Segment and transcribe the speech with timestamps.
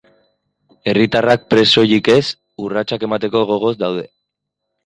[0.93, 2.23] Herritarrak prest soilik ez,
[2.69, 4.09] urratsak emateko gogoz daude.